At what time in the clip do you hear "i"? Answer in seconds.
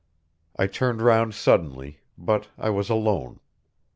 0.55-0.65, 2.57-2.71